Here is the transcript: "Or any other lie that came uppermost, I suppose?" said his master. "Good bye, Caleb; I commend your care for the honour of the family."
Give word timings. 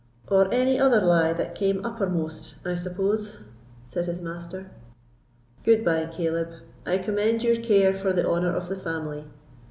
"Or 0.29 0.51
any 0.51 0.79
other 0.79 0.99
lie 0.99 1.31
that 1.31 1.53
came 1.53 1.85
uppermost, 1.85 2.55
I 2.65 2.73
suppose?" 2.73 3.43
said 3.85 4.07
his 4.07 4.19
master. 4.19 4.71
"Good 5.63 5.85
bye, 5.85 6.09
Caleb; 6.11 6.53
I 6.87 6.97
commend 6.97 7.43
your 7.43 7.57
care 7.57 7.93
for 7.93 8.11
the 8.11 8.27
honour 8.27 8.55
of 8.55 8.67
the 8.67 8.75
family." 8.75 9.25